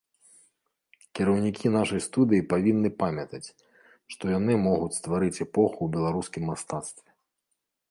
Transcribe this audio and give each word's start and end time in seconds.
Кіраўнікі 1.19 1.71
нашай 1.75 2.01
студыі 2.05 2.45
павінны 2.55 2.89
памятаць, 3.03 3.43
што 4.15 4.23
яны 4.39 4.53
могуць 4.65 4.97
стварыць 4.99 5.39
эпоху 5.47 5.73
ў 5.83 5.87
беларускім 5.99 6.43
мастацтве. 6.53 7.09